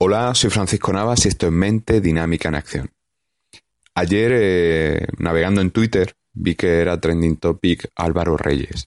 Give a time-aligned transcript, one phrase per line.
[0.00, 2.90] Hola, soy Francisco Navas y esto es Mente Dinámica en Acción.
[3.96, 8.86] Ayer, eh, navegando en Twitter, vi que era trending topic Álvaro Reyes.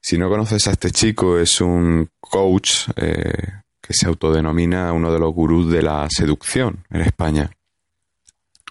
[0.00, 5.20] Si no conoces a este chico, es un coach eh, que se autodenomina uno de
[5.20, 7.48] los gurús de la seducción en España.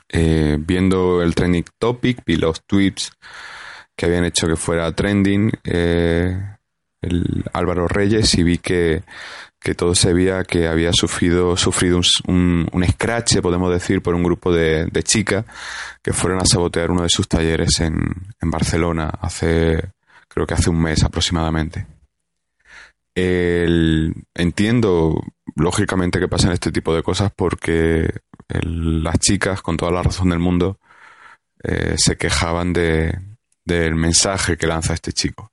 [0.10, 3.14] Eh, viendo el trending topic, vi los tweets
[3.96, 5.50] que habían hecho que fuera trending
[7.04, 9.04] el Álvaro Reyes y vi que
[9.64, 14.22] que todo se veía que había sufrido, sufrido un, un, scratch, podemos decir, por un
[14.22, 15.46] grupo de, chicas
[16.02, 17.98] que fueron a sabotear uno de sus talleres en,
[18.42, 19.92] en, Barcelona hace,
[20.28, 21.88] creo que hace un mes aproximadamente.
[24.36, 25.24] entiendo,
[25.56, 28.14] lógicamente, que pasan este tipo de cosas porque
[28.50, 30.78] las chicas, con toda la razón del mundo,
[31.64, 33.18] eh, se quejaban de,
[33.64, 35.53] del mensaje que lanza este chico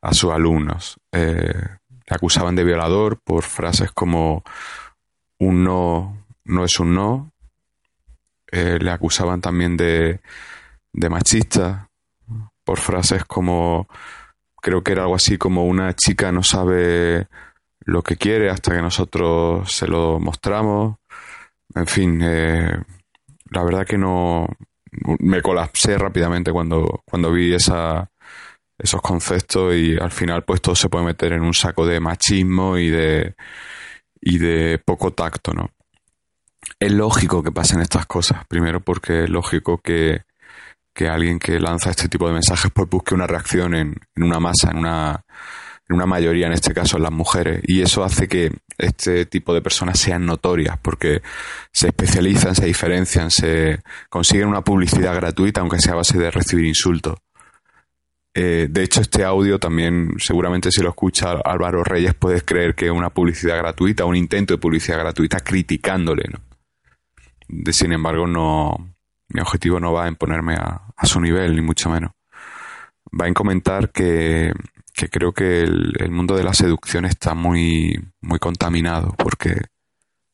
[0.00, 0.98] a sus alumnos.
[1.12, 4.42] Eh, le acusaban de violador por frases como
[5.38, 7.32] un no no es un no.
[8.50, 10.20] Eh, le acusaban también de,
[10.92, 11.88] de machista
[12.64, 13.88] por frases como
[14.60, 17.28] creo que era algo así como una chica no sabe
[17.80, 20.96] lo que quiere hasta que nosotros se lo mostramos.
[21.74, 22.82] En fin, eh,
[23.50, 24.46] la verdad que no
[25.20, 28.10] me colapsé rápidamente cuando, cuando vi esa,
[28.78, 32.78] esos conceptos y al final pues todo se puede meter en un saco de machismo
[32.78, 33.34] y de
[34.20, 35.70] y de poco tacto, ¿no?
[36.78, 40.22] Es lógico que pasen estas cosas, primero porque es lógico que,
[40.94, 44.38] que alguien que lanza este tipo de mensajes pues busque una reacción en, en una
[44.40, 45.24] masa, en una,
[45.88, 49.54] en una mayoría, en este caso en las mujeres, y eso hace que este tipo
[49.54, 51.22] de personas sean notorias, porque
[51.72, 56.66] se especializan, se diferencian, se consiguen una publicidad gratuita, aunque sea a base de recibir
[56.66, 57.18] insultos.
[58.40, 62.86] Eh, de hecho, este audio también, seguramente si lo escucha Álvaro Reyes, puedes creer que
[62.86, 66.22] es una publicidad gratuita, un intento de publicidad gratuita criticándole.
[66.30, 66.38] ¿no?
[67.48, 68.94] De, sin embargo, no,
[69.30, 72.12] mi objetivo no va en ponerme a, su nivel, ni mucho menos.
[73.20, 74.52] Va en comentar que,
[75.10, 79.62] creo que el, mundo de la seducción está muy, muy contaminado, porque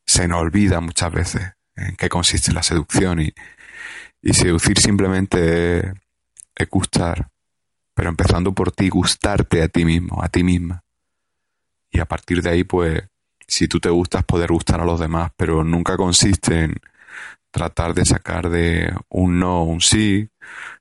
[0.05, 3.33] se nos olvida muchas veces en qué consiste la seducción y,
[4.21, 5.95] y seducir simplemente
[6.55, 7.31] es gustar
[7.95, 10.83] pero empezando por ti, gustarte a ti mismo, a ti misma.
[11.91, 13.05] Y a partir de ahí, pues,
[13.47, 16.75] si tú te gustas, poder gustar a los demás, pero nunca consiste en
[17.51, 20.29] tratar de sacar de un no un sí,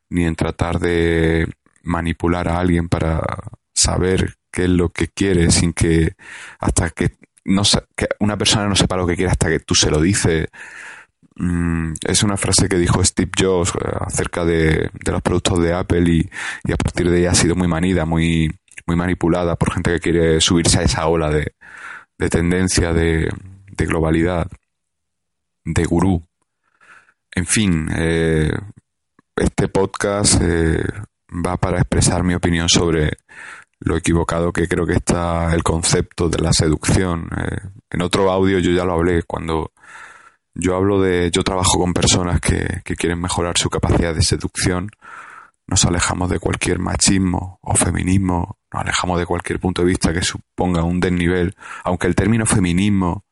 [0.10, 1.48] ni en tratar de
[1.84, 3.22] manipular a alguien para
[3.76, 6.16] saber qué es lo que quiere sin que
[6.60, 7.64] hasta que no
[7.96, 10.48] que una persona no sepa lo que quiere hasta que tú se lo dices
[11.36, 16.04] Mm, es una frase que dijo Steve Jobs eh, acerca de, los productos de Apple
[16.08, 16.30] y,
[16.72, 18.52] a partir de ahí ha sido muy manida, muy,
[18.86, 21.54] muy manipulada por gente que quiere subirse a esa ola de,
[22.30, 23.30] tendencia, de,
[23.78, 24.48] globalidad,
[25.66, 26.24] de gurú.
[27.36, 28.52] En fin, eh,
[29.36, 30.84] este podcast eh,
[31.46, 33.18] va para expresar mi opinión sobre
[33.80, 37.28] lo equivocado que creo que está el concepto de la seducción.
[37.90, 39.74] en otro audio yo ya lo hablé cuando
[40.56, 44.90] yo hablo de, yo trabajo con personas que, que quieren mejorar su capacidad de seducción.
[45.66, 50.22] Nos alejamos de cualquier machismo o feminismo, nos alejamos de cualquier punto de vista que
[50.22, 51.56] suponga un desnivel.
[51.84, 53.26] Aunque el término feminismo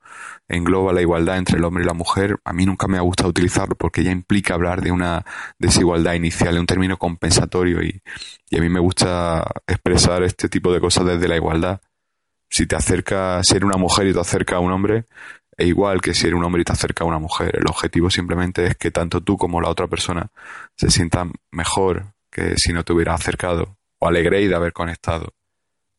[0.48, 3.30] engloba la igualdad entre el hombre y la mujer, a mí nunca me ha gustado
[3.30, 5.26] utilizarlo porque ya implica hablar de una
[5.60, 8.02] desigualdad inicial, un término compensatorio y,
[8.50, 11.82] y a mí me gusta expresar este tipo de cosas desde la igualdad.
[12.50, 15.06] Si te acerca, a ser una mujer y te acerca a un hombre,
[15.58, 17.56] e igual que si eres un hombre y te acerca a una mujer.
[17.56, 20.32] El objetivo simplemente es que tanto tú como la otra persona
[20.76, 25.34] se sientan mejor que si no te hubieras acercado o alegréis de haber conectado.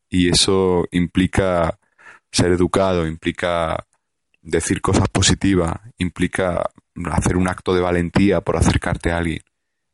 [0.08, 1.78] Y eso implica
[2.30, 3.86] ser educado, implica
[4.40, 6.70] decir cosas positivas, implica
[7.12, 9.42] hacer un acto de valentía por acercarte a alguien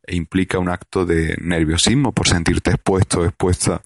[0.09, 3.83] e implica un acto de nerviosismo por sentirte expuesto expuesta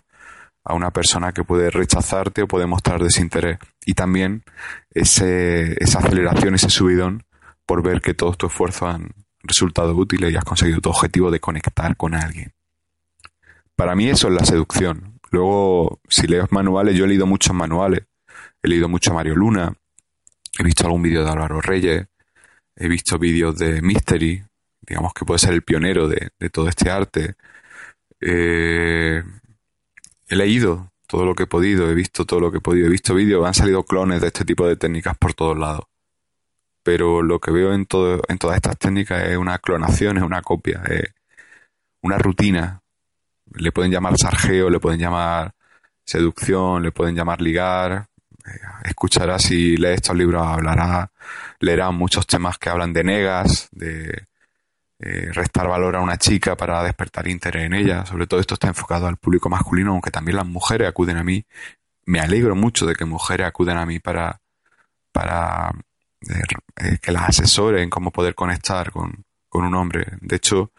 [0.64, 3.58] a una persona que puede rechazarte o puede mostrar desinterés.
[3.84, 4.44] Y también
[4.90, 7.24] esa aceleración, ese subidón
[7.66, 9.10] por ver que todos tus esfuerzos han
[9.42, 12.52] resultado útiles y has conseguido tu objetivo de conectar con alguien.
[13.74, 15.18] Para mí eso es la seducción.
[15.30, 18.02] Luego, si lees manuales, yo he leído muchos manuales.
[18.62, 19.72] He leído mucho a Mario Luna,
[20.56, 22.06] he visto algún vídeo de Álvaro Reyes,
[22.76, 24.44] he visto vídeos de Mystery,
[24.80, 27.34] digamos que puede ser el pionero de, de todo este arte.
[28.20, 29.22] Eh,
[30.32, 32.90] he leído todo lo que he podido, he visto todo lo que he podido, he
[32.90, 35.84] visto vídeos, han salido clones de este tipo de técnicas por todos lados.
[36.82, 40.40] Pero lo que veo en, todo, en todas estas técnicas es una clonación, es una
[40.40, 41.12] copia, es
[42.00, 42.80] una rutina.
[43.54, 45.54] Le pueden llamar sargeo, le pueden llamar
[46.02, 48.06] seducción, le pueden llamar ligar,
[48.84, 51.12] escuchará si lee estos libros, hablará,
[51.60, 54.28] leerá muchos temas que hablan de negas, de
[55.04, 58.06] eh, restar valor a una chica para despertar interés en ella.
[58.06, 61.44] Sobre todo esto está enfocado al público masculino, aunque también las mujeres acuden a mí.
[62.06, 64.40] Me alegro mucho de que mujeres acuden a mí para,
[65.10, 65.70] para
[66.20, 66.42] eh,
[66.76, 70.06] eh, que las asesoren cómo poder conectar con, con un hombre.
[70.20, 70.70] De hecho,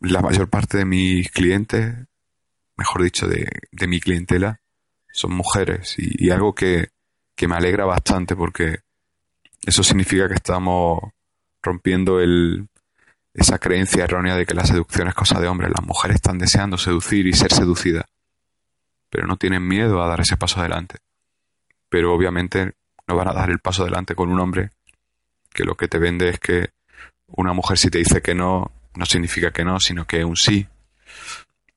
[0.00, 1.94] la mayor parte de mis clientes,
[2.76, 4.60] mejor dicho, de, de mi clientela,
[5.12, 6.88] son mujeres y, algo que,
[7.36, 8.80] que, me alegra bastante porque
[9.64, 11.00] eso significa que estamos
[11.62, 12.68] rompiendo el,
[13.36, 15.70] esa creencia errónea de que la seducción es cosa de hombres.
[15.70, 18.06] Las mujeres están deseando seducir y ser seducidas,
[19.10, 20.98] pero no tienen miedo a dar ese paso adelante.
[21.90, 22.72] Pero obviamente
[23.06, 24.70] no van a dar el paso adelante con un hombre
[25.52, 26.70] que lo que te vende es que
[27.28, 30.66] una mujer si te dice que no, no significa que no, sino que un sí.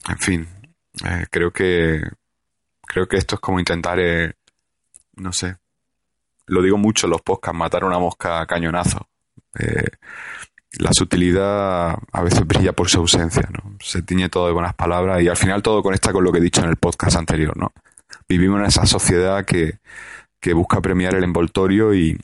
[0.08, 0.48] En fin,
[1.06, 2.02] eh, creo que
[2.82, 4.34] creo que esto es como intentar, eh,
[5.18, 5.58] no sé,
[6.48, 9.08] lo digo mucho en los podcasts, matar una mosca a cañonazo.
[9.60, 9.90] Eh,
[10.78, 13.78] la sutilidad a veces brilla por su ausencia, ¿no?
[13.80, 16.42] Se tiñe todo de buenas palabras y al final todo conecta con lo que he
[16.42, 17.74] dicho en el podcast anterior, ¿no?
[18.28, 19.80] Vivimos en esa sociedad que,
[20.40, 22.20] que busca premiar el envoltorio y,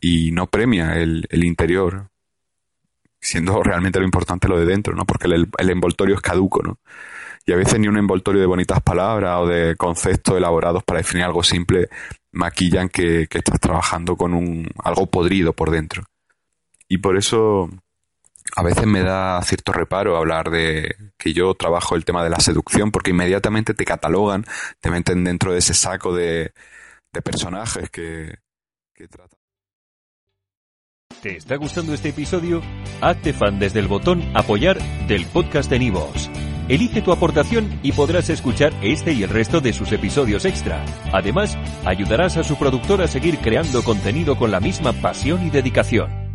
[0.00, 2.08] y no premia el, el, interior,
[3.20, 5.04] siendo realmente lo importante lo de dentro, ¿no?
[5.04, 6.78] Porque el, el envoltorio es caduco, ¿no?
[7.48, 11.24] y a veces ni un envoltorio de bonitas palabras o de conceptos elaborados para definir
[11.24, 11.88] algo simple
[12.30, 16.04] maquillan que, estás trabajando con un algo podrido por dentro.
[16.88, 17.70] Y por eso
[18.56, 22.40] a veces me da cierto reparo hablar de que yo trabajo el tema de la
[22.40, 24.44] seducción porque inmediatamente te catalogan,
[24.80, 26.52] te meten dentro de ese saco de,
[27.24, 28.38] personajes que.
[31.22, 32.62] ¿Te está gustando este episodio?
[33.00, 34.78] Hazte fan desde el botón apoyar
[35.08, 36.30] del podcast de Nivos.
[36.68, 40.84] Elige tu aportación y podrás escuchar este y el resto de sus episodios extra.
[41.12, 46.27] Además, ayudarás a su productor a seguir creando contenido con la misma pasión y dedicación.